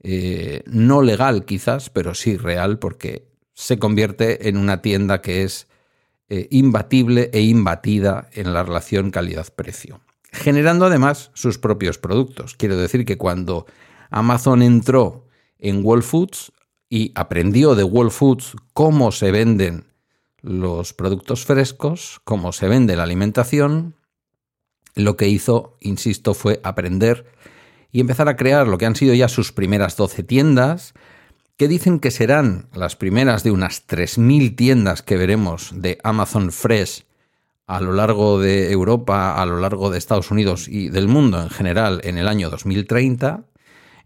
eh, 0.00 0.62
no 0.66 1.02
legal 1.02 1.44
quizás, 1.44 1.90
pero 1.90 2.14
sí 2.14 2.36
real, 2.36 2.78
porque 2.78 3.28
se 3.54 3.78
convierte 3.78 4.48
en 4.48 4.56
una 4.56 4.82
tienda 4.82 5.20
que 5.20 5.42
es 5.42 5.68
eh, 6.28 6.48
imbatible 6.50 7.30
e 7.32 7.42
imbatida 7.42 8.28
en 8.32 8.52
la 8.52 8.64
relación 8.64 9.10
calidad-precio, 9.10 10.00
generando 10.32 10.86
además 10.86 11.30
sus 11.34 11.58
propios 11.58 11.98
productos. 11.98 12.56
Quiero 12.56 12.76
decir 12.76 13.04
que 13.04 13.18
cuando 13.18 13.66
Amazon 14.10 14.62
entró 14.62 15.26
en 15.58 15.84
Whole 15.84 16.02
Foods 16.02 16.52
y 16.88 17.12
aprendió 17.14 17.74
de 17.74 17.84
Whole 17.84 18.10
Foods 18.10 18.56
cómo 18.72 19.12
se 19.12 19.30
venden 19.30 19.91
los 20.42 20.92
productos 20.92 21.44
frescos, 21.46 22.20
cómo 22.24 22.52
se 22.52 22.68
vende 22.68 22.96
la 22.96 23.04
alimentación, 23.04 23.94
lo 24.94 25.16
que 25.16 25.28
hizo, 25.28 25.76
insisto, 25.80 26.34
fue 26.34 26.60
aprender 26.64 27.26
y 27.92 28.00
empezar 28.00 28.28
a 28.28 28.36
crear 28.36 28.66
lo 28.66 28.78
que 28.78 28.86
han 28.86 28.96
sido 28.96 29.14
ya 29.14 29.28
sus 29.28 29.52
primeras 29.52 29.96
12 29.96 30.22
tiendas, 30.22 30.94
que 31.56 31.68
dicen 31.68 32.00
que 32.00 32.10
serán 32.10 32.68
las 32.74 32.96
primeras 32.96 33.44
de 33.44 33.52
unas 33.52 33.86
3.000 33.86 34.56
tiendas 34.56 35.02
que 35.02 35.16
veremos 35.16 35.70
de 35.74 35.98
Amazon 36.02 36.50
Fresh 36.50 37.04
a 37.66 37.80
lo 37.80 37.92
largo 37.92 38.40
de 38.40 38.72
Europa, 38.72 39.40
a 39.40 39.46
lo 39.46 39.58
largo 39.58 39.90
de 39.90 39.98
Estados 39.98 40.30
Unidos 40.30 40.68
y 40.68 40.88
del 40.88 41.08
mundo 41.08 41.40
en 41.40 41.50
general 41.50 42.00
en 42.04 42.18
el 42.18 42.28
año 42.28 42.50
2030, 42.50 43.44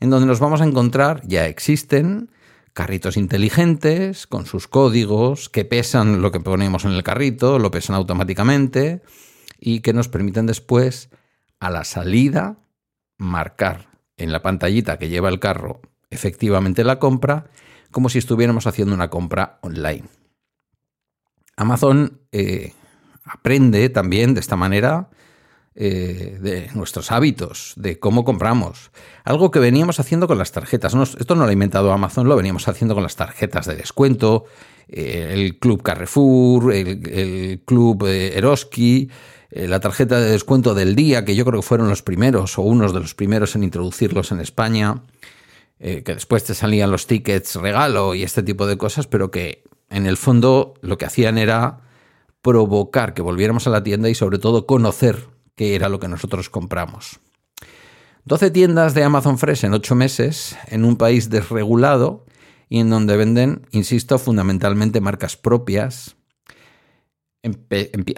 en 0.00 0.10
donde 0.10 0.26
nos 0.26 0.40
vamos 0.40 0.60
a 0.60 0.66
encontrar, 0.66 1.22
ya 1.26 1.46
existen, 1.46 2.30
carritos 2.76 3.16
inteligentes 3.16 4.26
con 4.26 4.44
sus 4.44 4.68
códigos 4.68 5.48
que 5.48 5.64
pesan 5.64 6.20
lo 6.20 6.30
que 6.30 6.40
ponemos 6.40 6.84
en 6.84 6.92
el 6.92 7.02
carrito, 7.02 7.58
lo 7.58 7.70
pesan 7.70 7.96
automáticamente 7.96 9.00
y 9.58 9.80
que 9.80 9.94
nos 9.94 10.08
permiten 10.08 10.44
después 10.44 11.08
a 11.58 11.70
la 11.70 11.84
salida 11.84 12.58
marcar 13.16 13.88
en 14.18 14.30
la 14.30 14.42
pantallita 14.42 14.98
que 14.98 15.08
lleva 15.08 15.30
el 15.30 15.40
carro 15.40 15.80
efectivamente 16.10 16.84
la 16.84 16.98
compra 16.98 17.46
como 17.90 18.10
si 18.10 18.18
estuviéramos 18.18 18.66
haciendo 18.66 18.94
una 18.94 19.08
compra 19.08 19.58
online. 19.62 20.04
Amazon 21.56 22.20
eh, 22.30 22.74
aprende 23.24 23.88
también 23.88 24.34
de 24.34 24.40
esta 24.40 24.56
manera 24.56 25.08
eh, 25.78 26.38
de 26.40 26.70
nuestros 26.72 27.12
hábitos, 27.12 27.74
de 27.76 27.98
cómo 27.98 28.24
compramos. 28.24 28.90
Algo 29.24 29.50
que 29.50 29.58
veníamos 29.58 30.00
haciendo 30.00 30.26
con 30.26 30.38
las 30.38 30.50
tarjetas. 30.50 30.94
esto 30.94 31.34
no 31.34 31.44
lo 31.44 31.50
ha 31.50 31.52
inventado 31.52 31.92
Amazon, 31.92 32.26
lo 32.26 32.34
veníamos 32.34 32.66
haciendo 32.66 32.94
con 32.94 33.02
las 33.02 33.16
tarjetas 33.16 33.66
de 33.66 33.76
descuento, 33.76 34.46
eh, 34.88 35.32
el 35.34 35.58
Club 35.58 35.82
Carrefour, 35.82 36.72
el, 36.72 37.60
Club 37.66 38.06
eh, 38.06 38.38
Eroski, 38.38 39.10
la 39.50 39.78
tarjeta 39.78 40.18
de 40.18 40.30
descuento 40.30 40.72
del 40.72 40.96
día, 40.96 41.26
que 41.26 41.36
yo 41.36 41.44
creo 41.44 41.60
que 41.60 41.66
fueron 41.66 41.90
los 41.90 42.02
primeros 42.02 42.58
o 42.58 42.62
unos 42.62 42.94
de 42.94 43.00
los 43.00 43.14
primeros 43.14 43.54
en 43.54 43.62
introducirlos 43.62 44.32
en 44.32 44.40
España, 44.40 45.02
que 45.78 46.02
después 46.02 46.44
te 46.44 46.54
salían 46.54 46.90
los 46.90 47.06
tickets 47.06 47.54
regalo 47.56 48.14
y 48.14 48.22
este 48.22 48.42
tipo 48.42 48.66
de 48.66 48.78
cosas, 48.78 49.06
pero 49.06 49.30
que 49.30 49.62
en 49.90 50.06
el 50.06 50.16
fondo 50.16 50.72
lo 50.80 50.96
que 50.96 51.04
hacían 51.04 51.36
era 51.36 51.80
provocar 52.40 53.12
que 53.12 53.20
volviéramos 53.20 53.66
a 53.66 53.70
la 53.70 53.82
tienda 53.82 54.08
y 54.08 54.14
sobre 54.14 54.38
todo 54.38 54.66
conocer 54.66 55.35
que 55.56 55.74
era 55.74 55.88
lo 55.88 55.98
que 55.98 56.08
nosotros 56.08 56.48
compramos. 56.50 57.18
12 58.24 58.50
tiendas 58.50 58.94
de 58.94 59.04
Amazon 59.04 59.38
Fresh 59.38 59.64
en 59.64 59.74
8 59.74 59.94
meses 59.94 60.56
en 60.68 60.84
un 60.84 60.96
país 60.96 61.30
desregulado 61.30 62.24
y 62.68 62.80
en 62.80 62.90
donde 62.90 63.16
venden, 63.16 63.66
insisto, 63.70 64.18
fundamentalmente 64.18 65.00
marcas 65.00 65.36
propias, 65.36 66.16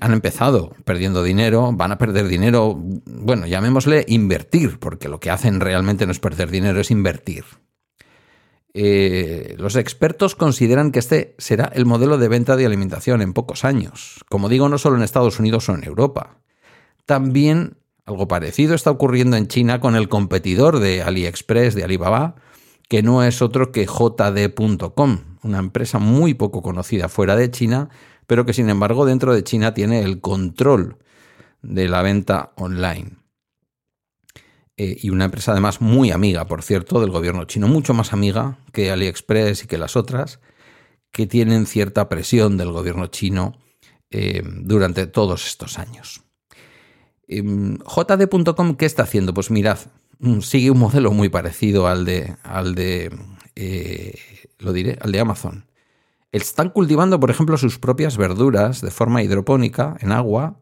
han 0.01 0.13
empezado 0.13 0.75
perdiendo 0.85 1.23
dinero, 1.23 1.71
van 1.73 1.93
a 1.93 1.99
perder 1.99 2.29
dinero, 2.29 2.75
bueno, 2.79 3.47
llamémosle 3.47 4.05
invertir, 4.09 4.79
porque 4.79 5.09
lo 5.09 5.21
que 5.21 5.31
hacen 5.31 5.61
realmente 5.61 6.07
no 6.07 6.13
es 6.13 6.19
perder 6.19 6.51
dinero, 6.51 6.81
es 6.81 6.91
invertir. 6.91 7.45
Eh, 8.75 9.55
los 9.59 9.77
expertos 9.77 10.35
consideran 10.35 10.93
que 10.93 10.99
este 10.99 11.35
será 11.39 11.71
el 11.75 11.85
modelo 11.85 12.17
de 12.17 12.29
venta 12.29 12.57
de 12.57 12.67
alimentación 12.67 13.23
en 13.23 13.33
pocos 13.33 13.65
años. 13.65 14.25
Como 14.29 14.49
digo, 14.49 14.69
no 14.69 14.79
solo 14.79 14.97
en 14.97 15.03
Estados 15.03 15.39
Unidos 15.41 15.69
o 15.69 15.75
en 15.75 15.85
Europa. 15.85 16.39
También 17.09 17.79
algo 18.05 18.29
parecido 18.29 18.75
está 18.75 18.91
ocurriendo 18.91 19.39
en 19.39 19.49
China 19.49 19.81
con 19.81 19.97
el 19.97 20.11
competidor 20.11 20.79
de 20.79 21.01
AliExpress, 21.01 21.75
de 21.75 21.83
Alibaba, 21.83 22.35
que 22.87 23.03
no 23.03 23.25
es 23.25 23.41
otro 23.41 23.73
que 23.73 23.87
JD.com, 23.87 25.39
una 25.43 25.59
empresa 25.59 25.99
muy 25.99 26.35
poco 26.35 26.61
conocida 26.61 27.09
fuera 27.09 27.35
de 27.35 27.51
China, 27.51 27.89
pero 28.27 28.45
que 28.45 28.53
sin 28.53 28.69
embargo 28.69 29.07
dentro 29.07 29.33
de 29.33 29.43
China 29.43 29.73
tiene 29.73 30.03
el 30.03 30.21
control 30.21 30.99
de 31.63 31.89
la 31.89 32.03
venta 32.03 32.53
online. 32.57 33.13
Eh, 34.77 34.99
y 35.01 35.09
una 35.09 35.25
empresa 35.25 35.53
además 35.53 35.81
muy 35.81 36.11
amiga, 36.11 36.47
por 36.47 36.63
cierto, 36.63 37.01
del 37.01 37.11
gobierno 37.11 37.47
chino, 37.47 37.69
mucho 37.69 37.95
más 37.95 38.13
amiga 38.13 38.59
que 38.71 38.91
AliExpress 38.91 39.65
y 39.65 39.67
que 39.67 39.79
las 39.79 39.97
otras, 39.97 40.41
que 41.11 41.27
tienen 41.27 41.65
cierta 41.65 42.11
presión 42.11 42.59
del 42.59 42.71
gobierno 42.71 43.07
chino 43.07 43.57
eh, 44.11 44.43
durante 44.45 45.07
todos 45.07 45.47
estos 45.47 45.79
años. 45.79 46.28
Em, 47.29 47.79
JD.com, 47.79 48.75
¿qué 48.77 48.87
está 48.87 49.03
haciendo? 49.03 49.35
Pues 49.35 49.51
mirad, 49.51 49.79
mm, 50.19 50.41
sigue 50.41 50.71
un 50.71 50.79
modelo 50.79 51.13
muy 51.13 51.29
parecido 51.29 51.87
al 51.87 52.05
de, 52.05 52.35
al 52.43 52.75
de 52.75 53.11
eh, 53.55 54.19
lo 54.59 54.73
diré, 54.73 54.99
al 55.01 55.13
de 55.13 55.21
Amazon. 55.21 55.67
Están 56.33 56.71
cultivando, 56.71 57.21
por 57.21 57.31
ejemplo, 57.31 57.57
sus 57.57 57.79
propias 57.79 58.17
verduras 58.17 58.81
de 58.81 58.91
forma 58.91 59.23
hidropónica 59.23 59.97
en 60.01 60.13
agua 60.13 60.59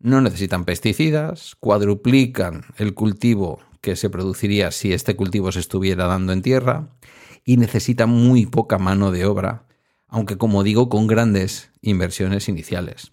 no 0.00 0.20
necesitan 0.20 0.64
pesticidas, 0.64 1.56
cuadruplican 1.58 2.64
el 2.76 2.94
cultivo 2.94 3.60
que 3.80 3.96
se 3.96 4.10
produciría 4.10 4.70
si 4.70 4.92
este 4.92 5.16
cultivo 5.16 5.50
se 5.52 5.60
estuviera 5.60 6.06
dando 6.06 6.32
en 6.32 6.42
tierra 6.42 6.88
y 7.44 7.56
necesitan 7.56 8.10
muy 8.10 8.46
poca 8.46 8.78
mano 8.78 9.10
de 9.10 9.24
obra, 9.24 9.66
aunque 10.06 10.36
como 10.36 10.62
digo, 10.62 10.88
con 10.88 11.06
grandes 11.06 11.70
inversiones 11.80 12.48
iniciales. 12.48 13.12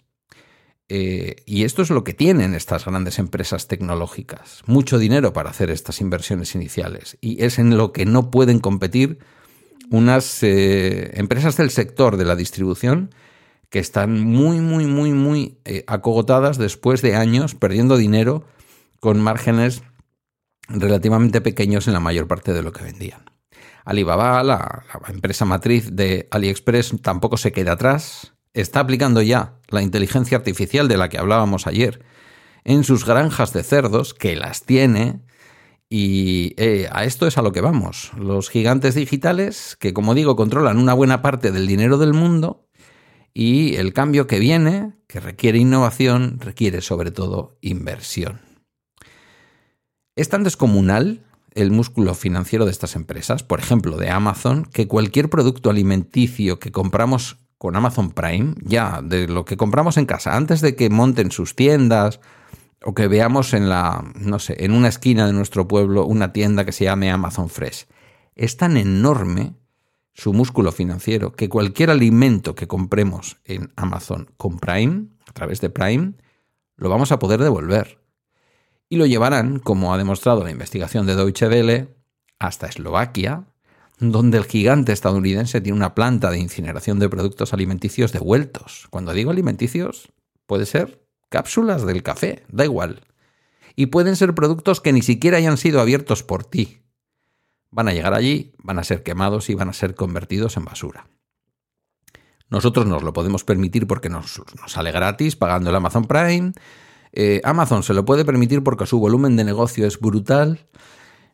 Eh, 0.88 1.42
y 1.46 1.64
esto 1.64 1.82
es 1.82 1.90
lo 1.90 2.04
que 2.04 2.14
tienen 2.14 2.54
estas 2.54 2.84
grandes 2.84 3.18
empresas 3.18 3.66
tecnológicas, 3.66 4.62
mucho 4.66 4.98
dinero 4.98 5.32
para 5.32 5.50
hacer 5.50 5.70
estas 5.70 6.00
inversiones 6.00 6.54
iniciales, 6.54 7.18
y 7.20 7.42
es 7.44 7.58
en 7.58 7.76
lo 7.76 7.92
que 7.92 8.06
no 8.06 8.30
pueden 8.30 8.60
competir 8.60 9.18
unas 9.90 10.42
eh, 10.42 11.10
empresas 11.18 11.56
del 11.56 11.70
sector 11.70 12.16
de 12.16 12.24
la 12.24 12.36
distribución 12.36 13.10
que 13.68 13.80
están 13.80 14.24
muy, 14.24 14.60
muy, 14.60 14.86
muy, 14.86 15.12
muy 15.12 15.58
eh, 15.64 15.84
acogotadas 15.88 16.56
después 16.56 17.02
de 17.02 17.16
años 17.16 17.54
perdiendo 17.56 17.96
dinero 17.96 18.44
con 19.00 19.20
márgenes 19.20 19.82
relativamente 20.68 21.40
pequeños 21.40 21.86
en 21.88 21.94
la 21.94 22.00
mayor 22.00 22.28
parte 22.28 22.52
de 22.52 22.62
lo 22.62 22.72
que 22.72 22.84
vendían. 22.84 23.24
Alibaba, 23.84 24.42
la, 24.42 24.84
la 24.92 25.12
empresa 25.12 25.44
matriz 25.44 25.94
de 25.94 26.28
AliExpress, 26.30 26.94
tampoco 27.02 27.36
se 27.36 27.52
queda 27.52 27.72
atrás. 27.72 28.35
Está 28.56 28.80
aplicando 28.80 29.20
ya 29.20 29.58
la 29.68 29.82
inteligencia 29.82 30.38
artificial 30.38 30.88
de 30.88 30.96
la 30.96 31.10
que 31.10 31.18
hablábamos 31.18 31.66
ayer 31.66 32.02
en 32.64 32.84
sus 32.84 33.04
granjas 33.04 33.52
de 33.52 33.62
cerdos, 33.62 34.14
que 34.14 34.34
las 34.34 34.64
tiene, 34.64 35.20
y 35.90 36.54
eh, 36.56 36.88
a 36.90 37.04
esto 37.04 37.26
es 37.26 37.36
a 37.36 37.42
lo 37.42 37.52
que 37.52 37.60
vamos. 37.60 38.12
Los 38.16 38.48
gigantes 38.48 38.94
digitales, 38.94 39.76
que 39.78 39.92
como 39.92 40.14
digo, 40.14 40.36
controlan 40.36 40.78
una 40.78 40.94
buena 40.94 41.20
parte 41.20 41.52
del 41.52 41.66
dinero 41.66 41.98
del 41.98 42.14
mundo, 42.14 42.66
y 43.34 43.76
el 43.76 43.92
cambio 43.92 44.26
que 44.26 44.38
viene, 44.38 44.94
que 45.06 45.20
requiere 45.20 45.58
innovación, 45.58 46.40
requiere 46.40 46.80
sobre 46.80 47.10
todo 47.10 47.58
inversión. 47.60 48.40
Es 50.16 50.30
tan 50.30 50.44
descomunal 50.44 51.26
el 51.54 51.72
músculo 51.72 52.14
financiero 52.14 52.64
de 52.64 52.70
estas 52.70 52.96
empresas, 52.96 53.42
por 53.42 53.60
ejemplo, 53.60 53.98
de 53.98 54.08
Amazon, 54.08 54.64
que 54.64 54.88
cualquier 54.88 55.28
producto 55.28 55.68
alimenticio 55.68 56.58
que 56.58 56.72
compramos 56.72 57.36
con 57.58 57.76
Amazon 57.76 58.10
Prime, 58.10 58.54
ya 58.62 59.00
de 59.02 59.28
lo 59.28 59.44
que 59.44 59.56
compramos 59.56 59.96
en 59.96 60.06
casa, 60.06 60.36
antes 60.36 60.60
de 60.60 60.76
que 60.76 60.90
monten 60.90 61.30
sus 61.30 61.56
tiendas 61.56 62.20
o 62.84 62.94
que 62.94 63.08
veamos 63.08 63.54
en 63.54 63.68
la, 63.68 64.04
no 64.14 64.38
sé, 64.38 64.64
en 64.64 64.72
una 64.72 64.88
esquina 64.88 65.26
de 65.26 65.32
nuestro 65.32 65.66
pueblo 65.66 66.04
una 66.04 66.32
tienda 66.32 66.64
que 66.64 66.72
se 66.72 66.84
llame 66.84 67.10
Amazon 67.10 67.48
Fresh, 67.48 67.86
es 68.34 68.56
tan 68.56 68.76
enorme 68.76 69.54
su 70.12 70.32
músculo 70.32 70.72
financiero, 70.72 71.32
que 71.32 71.48
cualquier 71.48 71.90
alimento 71.90 72.54
que 72.54 72.66
compremos 72.66 73.36
en 73.44 73.72
Amazon 73.76 74.30
con 74.38 74.58
Prime, 74.58 75.08
a 75.28 75.32
través 75.32 75.60
de 75.60 75.68
Prime, 75.68 76.14
lo 76.76 76.88
vamos 76.88 77.12
a 77.12 77.18
poder 77.18 77.42
devolver. 77.42 78.00
Y 78.88 78.96
lo 78.96 79.04
llevarán, 79.04 79.58
como 79.58 79.92
ha 79.92 79.98
demostrado 79.98 80.42
la 80.42 80.50
investigación 80.50 81.06
de 81.06 81.16
Deutsche 81.16 81.48
Welle, 81.48 81.96
hasta 82.38 82.66
Eslovaquia, 82.66 83.44
donde 83.98 84.38
el 84.38 84.44
gigante 84.44 84.92
estadounidense 84.92 85.60
tiene 85.60 85.76
una 85.76 85.94
planta 85.94 86.30
de 86.30 86.38
incineración 86.38 86.98
de 86.98 87.08
productos 87.08 87.52
alimenticios 87.52 88.12
devueltos. 88.12 88.86
Cuando 88.90 89.12
digo 89.12 89.30
alimenticios, 89.30 90.12
puede 90.46 90.66
ser 90.66 91.06
cápsulas 91.28 91.86
del 91.86 92.02
café, 92.02 92.44
da 92.48 92.64
igual. 92.64 93.02
Y 93.74 93.86
pueden 93.86 94.16
ser 94.16 94.34
productos 94.34 94.80
que 94.80 94.92
ni 94.92 95.02
siquiera 95.02 95.38
hayan 95.38 95.56
sido 95.56 95.80
abiertos 95.80 96.22
por 96.22 96.44
ti, 96.44 96.82
van 97.70 97.88
a 97.88 97.92
llegar 97.92 98.14
allí, 98.14 98.54
van 98.62 98.78
a 98.78 98.84
ser 98.84 99.02
quemados 99.02 99.50
y 99.50 99.54
van 99.54 99.68
a 99.68 99.72
ser 99.72 99.94
convertidos 99.94 100.56
en 100.56 100.64
basura. 100.64 101.08
Nosotros 102.48 102.86
nos 102.86 103.02
lo 103.02 103.12
podemos 103.12 103.44
permitir 103.44 103.86
porque 103.86 104.08
nos, 104.08 104.40
sale 104.66 104.92
gratis 104.92 105.36
pagando 105.36 105.70
el 105.70 105.76
Amazon 105.76 106.04
Prime. 106.04 106.52
Eh, 107.12 107.40
Amazon 107.44 107.82
se 107.82 107.92
lo 107.92 108.04
puede 108.04 108.24
permitir 108.24 108.62
porque 108.62 108.86
su 108.86 109.00
volumen 109.00 109.36
de 109.36 109.44
negocio 109.44 109.86
es 109.86 109.98
brutal. 109.98 110.66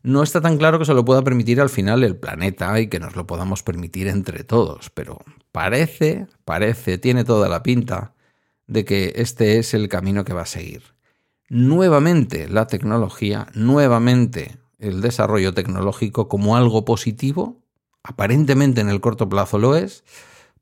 No 0.03 0.23
está 0.23 0.41
tan 0.41 0.59
claro 0.59 0.79
que 0.79 0.85
se 0.85 0.95
lo 0.95 1.05
pueda 1.05 1.23
permitir 1.23 1.61
al 1.61 1.69
final 1.69 2.03
el 2.03 2.17
planeta 2.17 2.79
y 2.81 2.88
que 2.88 2.99
nos 2.99 3.15
lo 3.15 3.27
podamos 3.27 3.62
permitir 3.62 4.09
entre 4.09 4.43
todos, 4.43 4.91
pero 4.91 5.21
parece, 5.53 6.27
parece, 6.45 6.99
tiene 6.99 7.25
toda 7.25 7.49
la 7.49 7.62
pinta 7.62 8.15
de 8.67 8.85
que 8.85 9.12
este 9.17 9.59
es 9.59 9.75
el 9.75 9.88
camino 9.88 10.25
que 10.25 10.33
va 10.33 10.43
a 10.43 10.47
seguir. 10.47 10.83
Nuevamente 11.49 12.49
la 12.49 12.67
tecnología, 12.67 13.47
nuevamente 13.55 14.59
el 14.79 15.01
desarrollo 15.01 15.55
tecnológico 15.55 16.29
como 16.29 16.57
algo 16.57 16.85
positivo, 16.85 17.62
aparentemente 18.03 18.81
en 18.81 18.88
el 18.88 19.01
corto 19.01 19.29
plazo 19.29 19.59
lo 19.59 19.77
es, 19.77 20.03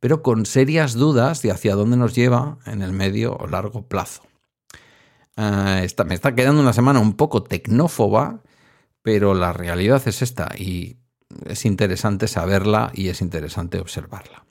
pero 0.00 0.22
con 0.22 0.44
serias 0.44 0.94
dudas 0.94 1.40
de 1.40 1.50
hacia 1.50 1.74
dónde 1.74 1.96
nos 1.96 2.14
lleva 2.14 2.58
en 2.66 2.82
el 2.82 2.92
medio 2.92 3.36
o 3.36 3.46
largo 3.46 3.86
plazo. 3.86 4.22
Ah, 5.36 5.82
me 6.04 6.14
está 6.14 6.34
quedando 6.34 6.60
una 6.60 6.74
semana 6.74 7.00
un 7.00 7.14
poco 7.14 7.42
tecnófoba, 7.42 8.42
pero 9.02 9.34
la 9.34 9.52
realidad 9.52 10.02
es 10.06 10.22
esta 10.22 10.50
y 10.56 10.98
es 11.46 11.64
interesante 11.64 12.28
saberla 12.28 12.90
y 12.94 13.08
es 13.08 13.20
interesante 13.20 13.80
observarla. 13.80 14.44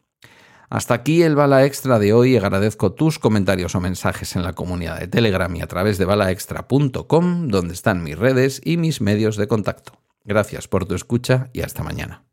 Hasta 0.69 0.93
aquí 0.93 1.23
el 1.23 1.35
Bala 1.35 1.65
Extra 1.65 1.97
de 1.97 2.13
hoy. 2.13 2.37
Agradezco 2.37 2.93
tus 2.93 3.17
comentarios 3.17 3.73
o 3.73 3.79
mensajes 3.79 4.35
en 4.35 4.43
la 4.43 4.53
comunidad 4.53 4.99
de 4.99 5.07
Telegram 5.07 5.53
y 5.55 5.61
a 5.61 5.67
través 5.67 5.97
de 5.97 6.05
balaextra.com, 6.05 7.47
donde 7.47 7.73
están 7.73 8.03
mis 8.03 8.17
redes 8.17 8.61
y 8.63 8.77
mis 8.77 9.01
medios 9.01 9.35
de 9.35 9.47
contacto. 9.47 9.93
Gracias 10.23 10.67
por 10.67 10.85
tu 10.85 10.93
escucha 10.93 11.49
y 11.53 11.61
hasta 11.61 11.83
mañana. 11.83 12.28